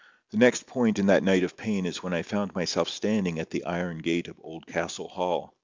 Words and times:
The 0.31 0.37
next 0.37 0.65
point 0.65 0.97
in 0.97 1.05
that 1.05 1.21
night 1.21 1.43
of 1.43 1.55
pain 1.55 1.85
is 1.85 2.01
when 2.01 2.11
I 2.11 2.23
found 2.23 2.55
myself 2.55 2.89
standing 2.89 3.37
at 3.37 3.51
the 3.51 3.63
iron 3.65 3.99
gate 3.99 4.27
of 4.27 4.39
Oldcastle 4.41 5.09
Hall. 5.09 5.53